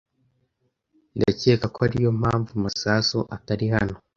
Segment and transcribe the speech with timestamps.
[1.15, 3.95] Ndakeka ko ariyo mpamvu Masasu atari hano.